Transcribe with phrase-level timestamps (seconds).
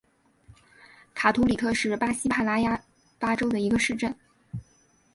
[1.13, 2.65] 卡图里特是巴西帕拉伊
[3.19, 4.17] 巴州的一个市镇。